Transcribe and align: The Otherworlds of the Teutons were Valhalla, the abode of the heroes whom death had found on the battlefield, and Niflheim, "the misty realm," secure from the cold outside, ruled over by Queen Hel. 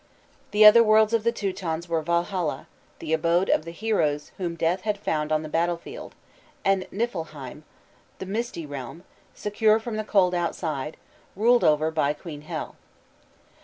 The 0.49 0.63
Otherworlds 0.63 1.13
of 1.13 1.23
the 1.23 1.31
Teutons 1.31 1.87
were 1.87 2.01
Valhalla, 2.01 2.65
the 2.97 3.13
abode 3.13 3.49
of 3.51 3.65
the 3.65 3.71
heroes 3.71 4.31
whom 4.39 4.55
death 4.55 4.81
had 4.81 4.97
found 4.97 5.31
on 5.31 5.43
the 5.43 5.47
battlefield, 5.47 6.15
and 6.65 6.87
Niflheim, 6.89 7.61
"the 8.17 8.25
misty 8.25 8.65
realm," 8.65 9.03
secure 9.35 9.79
from 9.79 9.97
the 9.97 10.03
cold 10.03 10.33
outside, 10.33 10.97
ruled 11.35 11.63
over 11.63 11.91
by 11.91 12.13
Queen 12.13 12.41
Hel. 12.41 12.75